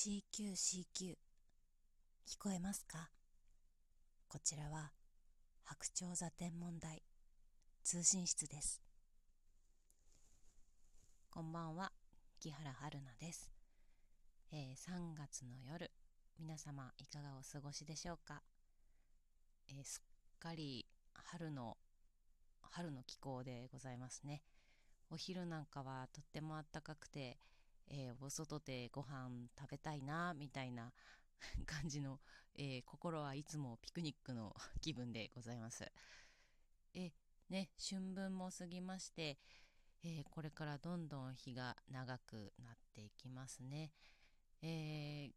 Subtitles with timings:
[0.00, 1.16] CQCQ
[2.24, 3.10] 聞こえますか？
[4.28, 4.92] こちらは
[5.64, 7.02] 白鳥座天文台
[7.82, 8.80] 通信室です。
[11.28, 11.90] こんばんは
[12.38, 13.50] 木原春菜です、
[14.52, 15.90] えー、3月の夜
[16.38, 18.40] 皆様いかがお過ごしでしょうか、
[19.68, 21.76] えー、すっかり春の
[22.60, 24.42] 春の気候でございますね。
[25.10, 27.36] お昼なんかはとっても暖かくて
[27.90, 30.92] えー、お外でご飯食べたいなみたいな
[31.66, 32.20] 感じの、
[32.54, 35.90] えー、心はいつもピクニックの 気分でございます。
[36.94, 37.12] え
[37.48, 39.38] ね、春分も過ぎまして、
[40.02, 43.90] えー、これからどんどん日が長くなっていきますね。
[44.60, 45.32] えー、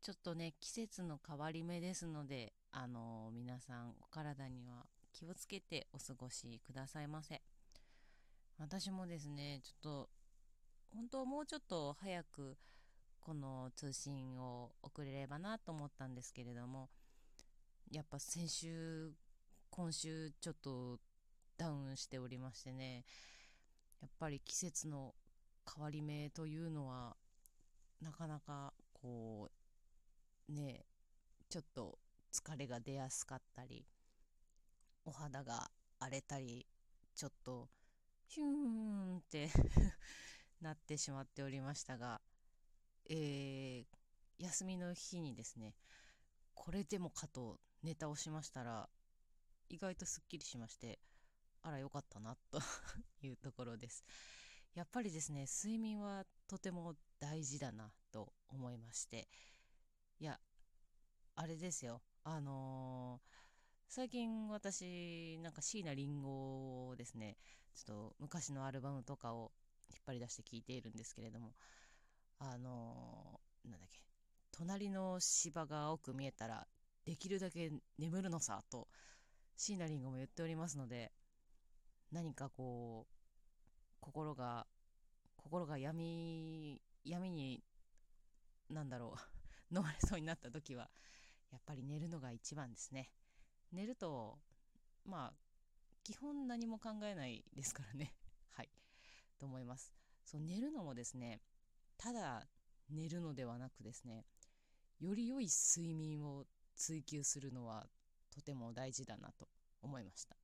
[0.00, 7.40] ちょっとね、季節の変わり目ですので、あのー、皆さんお体には気をつけてお過ごしくださいませ。
[8.58, 10.10] 私もですね、ちょっと
[10.94, 12.56] 本当もうちょっと早く
[13.20, 16.88] この通信を送れればなと思ったんですけれども
[17.90, 19.12] やっぱ先週
[19.70, 21.00] 今週ちょっと
[21.58, 23.04] ダウンしておりましてね
[24.00, 25.14] やっぱり季節の
[25.74, 27.16] 変わり目というのは
[28.00, 29.50] なかなかこ
[30.48, 30.84] うね
[31.48, 31.98] ちょっと
[32.32, 33.84] 疲れが出やすかったり
[35.04, 36.66] お肌が荒れたり
[37.16, 37.68] ちょっと
[38.28, 39.48] ヒューンって
[40.64, 42.20] なってしまっておりましたが、
[43.08, 45.74] えー、休みの日にですね
[46.54, 48.88] これでもかとネタをしましたら
[49.68, 50.98] 意外とすっきりしまして
[51.62, 52.58] あらよかったなと
[53.22, 54.04] いうところです。
[54.74, 59.28] やっぱりですね睡眠はとても大事だなと思いまして
[60.18, 60.40] いや
[61.36, 62.02] あれですよ。
[62.24, 63.30] あのー、
[63.88, 66.26] 最近私なんか椎名林檎
[66.88, 67.36] をですね
[67.74, 69.52] ちょっと昔のアルバムとかを
[69.90, 71.54] 引っ張り出して聞いているんですけれども
[72.38, 74.00] あのー、なんだっけ
[74.52, 76.66] 隣の芝が青く見えたら
[77.04, 78.88] できるだけ眠るのさと
[79.56, 81.12] 椎名林檎も言っておりますので
[82.12, 83.14] 何かこう
[84.00, 84.66] 心が
[85.36, 87.62] 心が闇闇に
[88.70, 89.14] なんだろ
[89.70, 90.90] う 飲まれそうになった時は
[91.50, 93.10] やっぱり寝るのが一番ですね。
[93.72, 94.38] 寝ると
[95.04, 95.34] まあ
[96.02, 98.14] 基本何も考えないですからね。
[99.38, 99.92] と思います。
[100.24, 101.40] そう寝るのもですね
[101.98, 102.46] ただ
[102.90, 104.24] 寝るのではなくですね
[105.00, 106.44] より良い睡眠を
[106.76, 107.86] 追求するのは
[108.34, 109.48] とても大事だなと
[109.82, 110.36] 思いました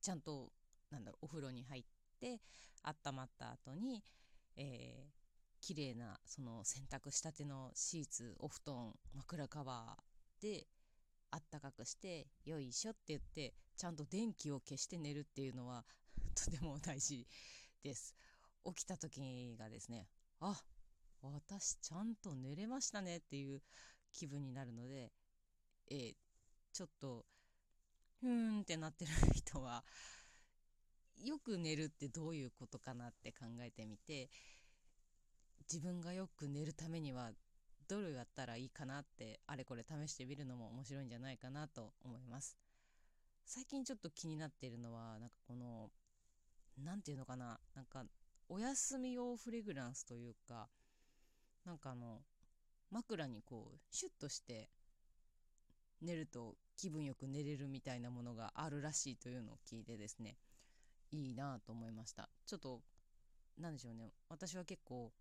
[0.00, 0.50] ちゃんと
[0.90, 1.84] なんだろうお風呂に入っ
[2.20, 2.40] て
[2.82, 4.02] 温まった後に、
[4.56, 10.66] えー、綺麗なその洗濯したてのシーツお布団枕カバーで
[11.30, 15.84] あったかくしてよいしょって言ってちゃんと電気を消して寝るっていうのは
[16.34, 17.26] とても大事
[17.82, 18.14] です。
[18.64, 20.08] 起きた時がですね、
[20.40, 20.60] あ、
[21.22, 23.62] 私ちゃんと寝れましたねっていう
[24.12, 25.12] 気分になるので、
[25.90, 26.14] えー、
[26.72, 27.24] ちょっと、
[28.20, 29.84] ふーんってなってる人は、
[31.22, 34.30] よく寝るってどういうことかなって考えてみて、
[35.72, 37.30] 自分がよく寝るためには
[37.88, 42.56] どれやったらいいかなってあれこれ試してみるのも面白いんじゃないかなと思います
[43.44, 45.90] 最近ちょっと気になっているのはなんかこの
[46.78, 47.60] 何て言うのかな？
[47.74, 48.04] なんか
[48.48, 50.68] お休み用フレグランスというか
[51.64, 52.20] なんかあの
[52.90, 54.68] 枕にこうシュッとして
[56.00, 60.36] 寝ると気分よく寝れるみたいなものがあるらしいというのを聞いてですね
[61.10, 62.28] いいなと思いました。
[62.46, 62.80] ちょっと
[63.58, 64.12] 何でしょうね。
[64.28, 65.12] 私は結構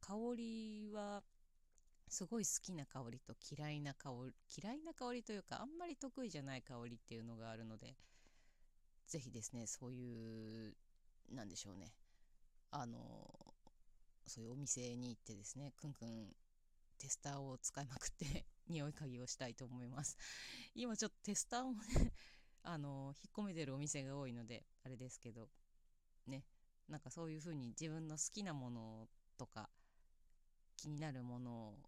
[0.00, 1.22] 香りは
[2.08, 7.94] すごい好きな香りと嫌いな香り嫌いな香りというかあんまり得意じゃない香りっていうのがあるので
[9.08, 10.74] ぜひですねそういう
[11.30, 11.92] なんでしょうね。
[12.70, 13.54] あの
[14.26, 16.28] そういうお店に行ってですねくんくん
[16.98, 20.16] テスターを使いまくって 匂い嗅ぎをしたいと思います。
[20.74, 22.12] 今ちょっとテスターもね
[22.64, 25.50] あの引っ込めてるお店が多いのであれですけど
[26.26, 26.44] ね
[26.88, 29.08] なんかそういう風に自分の好きなもの
[29.38, 29.70] とか
[30.76, 31.78] 気になるものを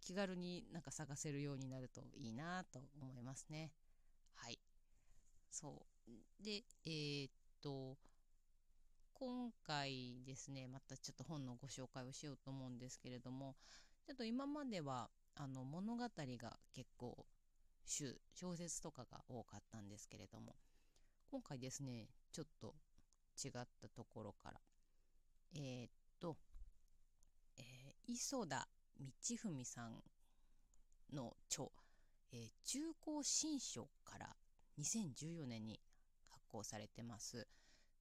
[0.00, 3.72] 気軽になんか探せるようになるといいなと思いますね。
[4.34, 4.58] はい。
[5.50, 5.91] そう。
[6.40, 7.96] で、えー、っと、
[9.14, 13.54] 今回ですね、またちょっと本のご紹介をしようと思うんですけれども、
[14.04, 16.08] ちょっと今まではあの物語が
[16.74, 17.26] 結構
[17.84, 20.56] 主、小説とかが多かったんですけれども、
[21.30, 22.74] 今回ですね、ちょっと
[23.42, 24.60] 違ったところから、
[25.54, 25.90] えー、っ
[26.20, 26.36] と、
[27.56, 28.66] えー、磯田
[28.98, 29.06] 道
[29.36, 30.02] 文さん
[31.12, 31.68] の著、
[32.32, 34.36] えー、中高新書から
[34.78, 35.80] 2014年に
[36.28, 37.46] 発行されてます。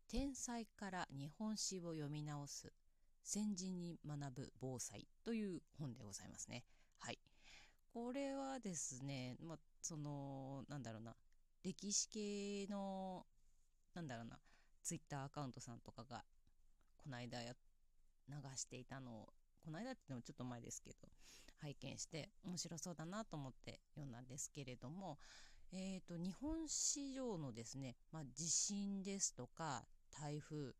[0.07, 2.73] 天才から日本史を読み直す。
[3.23, 5.07] 先人に学ぶ防災。
[5.23, 6.63] という本でございますね。
[6.99, 7.19] はい。
[7.93, 11.15] これはですね、ま、その、なんだろうな、
[11.63, 13.25] 歴史系の、
[13.93, 14.39] なんだろうな、
[14.83, 16.23] ツイッターアカウントさんとかが、
[16.97, 17.53] この間や
[18.29, 19.33] 流していたのを、
[19.63, 21.09] この間って言ってもちょっと前ですけど、
[21.59, 25.19] 拝見して面白そうだなと思って読んだんですけれども、
[25.73, 30.73] えーと、日本史上のですね、まあ、地震ですとか台風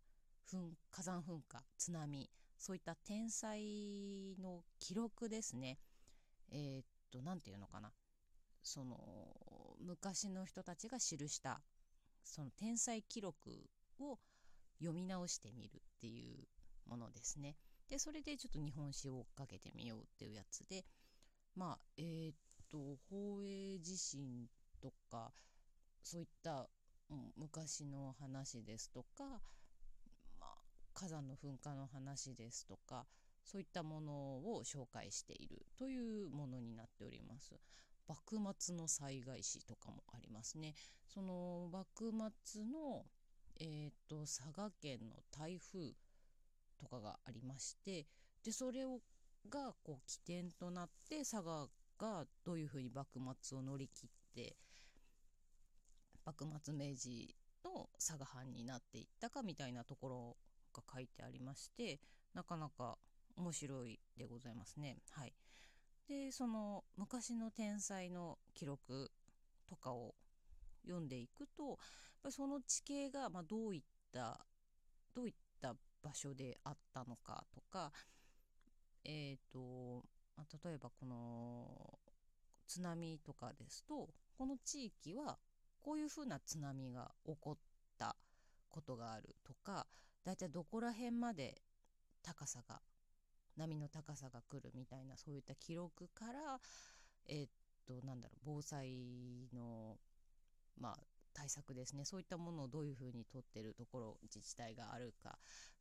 [0.52, 5.80] 噴火山噴火津波そういった天災の記録ですね
[6.52, 7.92] えっ、ー、と何て言うのかな
[8.62, 8.98] その
[9.80, 11.62] 昔の人たちが記した
[12.24, 13.50] その天災記録
[14.00, 14.20] を
[14.80, 17.56] 読み直してみるっていうものですね。
[17.90, 20.86] でそれでちょっと日本史を追っかけてみようっていうやつで
[21.56, 22.34] まあえっ、
[22.70, 24.48] と宝永地震
[24.82, 25.32] とか
[26.02, 26.68] そういった、
[27.10, 29.24] うん、昔の話ですとか、
[30.40, 30.56] まあ、
[30.94, 33.06] 火山の噴火の話ですとか
[33.44, 37.56] そういったものを紹介しているというものになっております。
[38.08, 40.74] 幕末の災害史とかもありますね。
[41.08, 42.12] その幕
[42.44, 43.06] 末の、
[43.60, 45.94] えーと、佐賀県の台風
[46.78, 48.08] とかがありまして
[48.44, 49.00] でそれを
[49.50, 51.68] がこう起点となって佐賀
[51.98, 54.56] がどういうふうに幕末を乗り切って
[56.26, 60.38] 幕末明治の佐賀藩になっていったかみたいなところ
[60.74, 62.00] が書いてありまして
[62.34, 62.98] なかなか
[63.36, 64.98] 面白いでございますね。
[65.12, 65.34] はい、
[66.08, 69.12] でその昔の天才の記録
[69.68, 70.16] とかを
[70.84, 71.78] 読んでいくと
[72.30, 73.82] その地形がまどういっ
[74.12, 74.46] た
[75.14, 77.92] どういった場所であったのかとか
[79.04, 80.04] え、ー、と、
[80.36, 82.00] ま、例えばこの
[82.68, 85.38] 津波とかですとこの地域は
[85.82, 87.58] こういうふうな津波が起こっ
[87.98, 88.16] た
[88.70, 89.88] ことがあるとか
[90.24, 91.62] だいたいどこら辺まで
[92.24, 92.80] 高さが
[93.58, 96.60] 波の高さが来るみたいなそういった記録から
[97.28, 97.50] えー、っ
[97.86, 99.98] となんだろう防災の
[100.80, 100.98] まあ
[101.34, 102.04] 対策ですね。
[102.06, 105.38] そういったものをどういうふうにとってるところ自治体があるか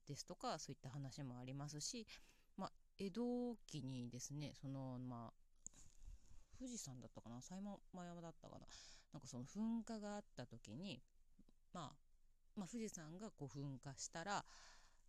[0.06, 2.06] ですとかそういった話もありますし、
[2.56, 5.32] まあ、江戸期にですねそのまあ
[6.58, 7.58] 富士山だったかな狭
[8.04, 8.66] 山だったかな
[9.12, 11.00] なんかその噴火があった時に、
[11.72, 11.96] まあ、
[12.56, 14.44] まあ富士山がこう噴火したら、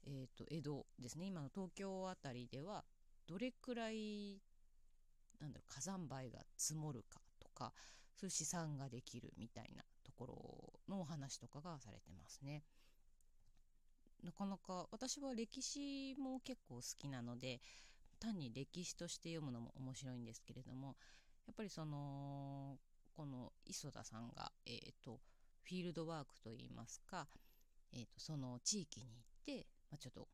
[0.05, 2.83] えー、と江戸ですね今の東京辺りでは
[3.27, 4.41] どれくらい
[5.39, 7.73] なんだろう火山灰が積もるかとか
[8.15, 10.27] そういう試算ができるみたいなとこ
[10.87, 12.63] ろのお話とかがされてますね。
[14.23, 17.59] なかなか私は歴史も結構好きなので
[18.19, 20.95] 単に歴史として読むのも面白いんですけれども
[21.47, 22.77] やっぱりその
[23.21, 25.19] この磯田さんが、えーと、
[25.61, 27.27] フィールドワークといいますか、
[27.93, 29.05] えーと、その地域に
[29.45, 30.27] 行って、まあ、ちょっと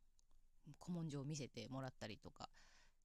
[0.81, 2.47] 古文書を見せてもらったりとか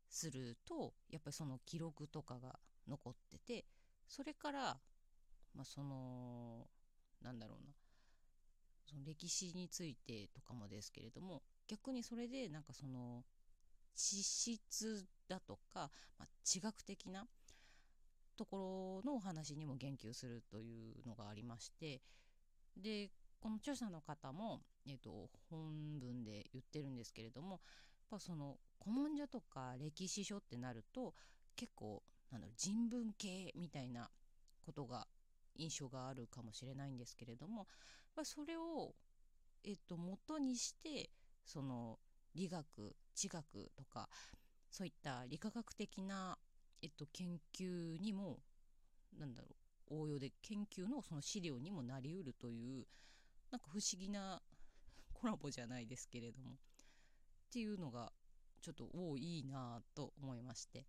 [0.09, 3.65] するとやっぱりその記録とかが残ってて
[4.07, 4.61] それから、
[5.57, 6.69] まあ、その
[7.21, 7.73] なんだろうな
[8.89, 13.25] その歴史についてとかもですけれども逆にそれでなんかその
[13.97, 15.91] 地質だとか、
[16.21, 17.27] まあ、地学的な
[18.37, 22.01] ところのお話にも言及するというのがありまして
[22.77, 27.61] でこの著者の方も、えーと、本文で言ってるんですけれどもやっ
[28.11, 31.15] ぱその古文書とか歴史書ってなると
[31.57, 34.09] 結構なんだろう人文系みたいな
[34.65, 35.07] ことが
[35.57, 37.67] 印象があるかもしれないんですけれども、
[38.17, 38.95] まあ、それを、
[39.65, 41.11] えっと、元にして
[41.45, 41.99] その
[42.35, 44.09] 理学地学とか
[44.71, 46.39] そういった理化学的な
[46.83, 48.41] えっと、研究にも
[49.19, 49.49] なんだろ
[49.91, 52.87] う応用で研究のその資料にもなりうるという
[53.51, 54.43] なんか不思議な
[55.15, 56.57] コラボじゃないですけれどもっ
[57.51, 58.13] ていうのが
[58.61, 60.87] ちょっとおおいいなと思いまして。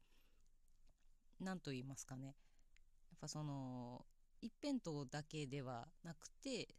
[1.39, 2.27] 何と言いますかね。
[3.09, 4.05] やっぱその
[4.41, 6.75] 一辺倒だけではなくて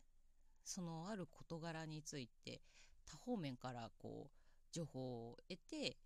[0.65, 2.63] そのある事柄について
[3.05, 4.39] 多方面からこう
[4.73, 5.97] 情報を得て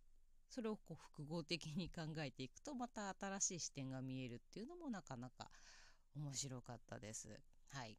[0.48, 5.50] それをこう複合的に考えていくとまた新しい視点が見えるっていうのもなかなか
[6.16, 7.28] 面白かったです。
[7.72, 7.96] はい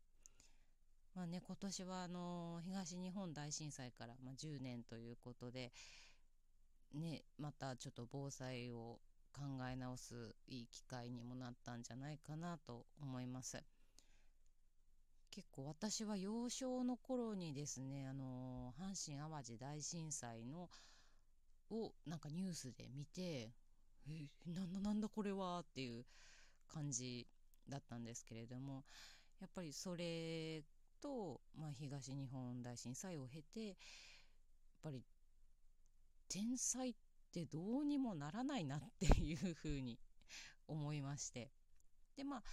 [1.16, 5.72] まあね、今年はあの東日本大震災から、ま、10年ということで、
[6.94, 9.00] ね、またちょっと防災を
[9.34, 13.62] 考え直すいい機会にもなったんじゃないかなと思います。
[15.32, 20.70] 結構私は幼少の頃にですねあの阪神・淡路大震災の
[21.72, 23.52] をなんかニュースで見て
[24.08, 26.06] えなんだなんだこれはっていう
[26.68, 27.28] 感じ
[27.68, 28.84] だったんですけれども
[29.40, 30.64] やっぱりそれ
[31.02, 33.76] と、まあ、東日本大震災を経てやっ
[34.84, 35.04] ぱり
[36.28, 36.94] 天才っ
[37.32, 40.00] てどうにもならないなっていうふうに
[40.68, 41.52] 思いまして。
[42.16, 42.44] でまあ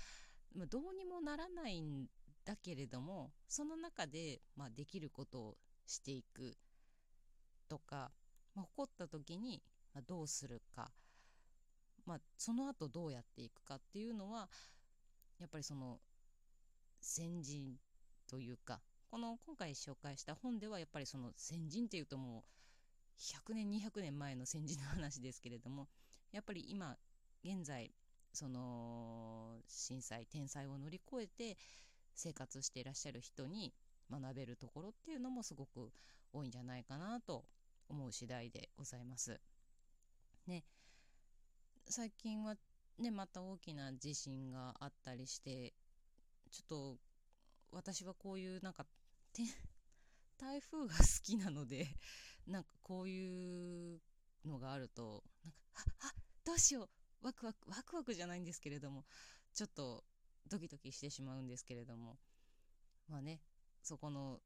[0.71, 2.07] どうにもならないん
[2.45, 5.57] だけれどもその中で、まあ、できることを
[5.87, 6.57] していく
[7.69, 8.11] とか、
[8.57, 9.63] まあ、起こった時に
[10.07, 10.91] どうするか、
[12.07, 14.49] まあ、その後どうやっていくかっていうのは
[15.39, 15.99] やっぱりその
[17.01, 17.75] 先人
[18.27, 22.43] というかこの今回紹介した本ではやっぱりその先人っていうともう
[23.21, 25.87] 100年200年前の先人の話ですけれども
[26.33, 26.97] やっぱり今
[27.45, 27.93] 現在
[28.33, 31.57] その震災天災を乗り越えて
[32.15, 33.73] 生活していらっしゃる人に
[34.11, 35.91] 学べるところっていうのもすごく
[36.33, 37.45] 多いんじゃないかなと
[37.89, 39.41] 思う次第でございます。
[40.47, 40.65] ね
[41.89, 42.57] 最近は
[42.99, 45.75] ねまた大きな地震があったりして
[46.51, 46.99] ちょっと
[47.71, 48.87] 私はこういうなんか
[50.39, 51.89] 台風が好きなので
[52.47, 54.01] なんかこういう
[54.45, 55.25] のがあると
[55.75, 56.15] なんかあ
[56.45, 56.89] どうしよう
[57.23, 59.05] ワクワクワクワクじゃないんですけれども
[59.53, 60.05] ちょっと
[60.49, 62.19] ドキドキしてしまうんですけれども
[63.09, 63.41] まあね
[63.83, 64.41] そこの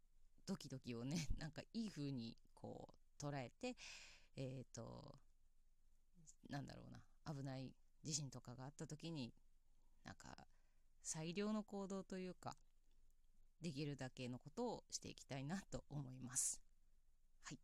[0.46, 3.76] ドキドキをねなんかいい風にこう捉えて
[4.36, 5.18] えっ、ー、と
[6.48, 7.72] なんだろうな危ない
[8.02, 9.32] 地震とかがあった時に
[10.04, 10.28] なんか
[11.02, 12.56] 最良の行動というか
[13.60, 16.60] できるだけのことをしていきたいなと思います。
[17.44, 17.58] はい。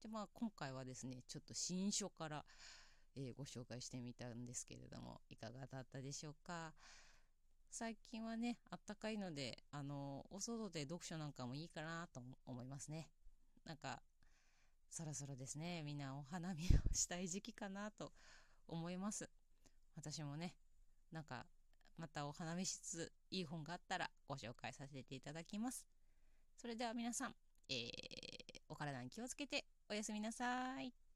[0.00, 2.44] でまあ今回はですねちょっと新書から、
[3.16, 6.72] えー、ご紹介してみたんですけれどもいかがだったでしょうか？
[7.70, 13.08] 最近はねあったかいのであのお外で読書なんかもいいかなと思いますね。
[13.64, 14.00] なんか
[14.90, 18.12] そろそろですねみんなお花見をしたい時期かなと
[18.66, 19.28] 思います。
[19.96, 20.54] 私もね
[21.12, 21.46] なんか
[21.96, 25.86] またお花見しつついい本があったらご紹介させていただきます。
[26.56, 27.34] それでは皆さん、
[27.68, 27.88] えー、
[28.68, 31.07] お体に気をつけておやすみなさい。